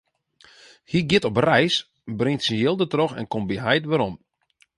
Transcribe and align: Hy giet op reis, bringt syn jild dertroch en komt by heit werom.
Hy 0.89 0.99
giet 1.09 1.27
op 1.29 1.37
reis, 1.47 1.75
bringt 2.19 2.43
syn 2.45 2.61
jild 2.61 2.79
dertroch 2.81 3.15
en 3.19 3.29
komt 3.31 3.49
by 3.49 3.55
heit 3.65 3.85
werom. 3.91 4.15